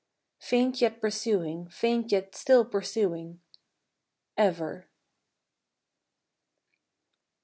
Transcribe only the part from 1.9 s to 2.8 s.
yet still